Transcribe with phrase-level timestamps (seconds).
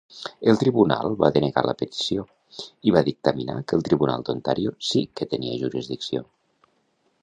[0.51, 2.25] El tribunal va denegar la petició
[2.91, 6.31] i va dictaminar que el Tribunal d'Ontario sí que tenia jurisdicció.